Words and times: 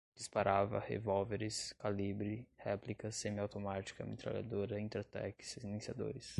disparava, 0.15 0.79
revólveres, 0.79 1.73
calibre, 1.73 2.47
réplicas, 2.57 3.13
semi-automática, 3.15 4.03
metralhadora, 4.03 4.79
intratec, 4.81 5.43
silenciadores 5.45 6.27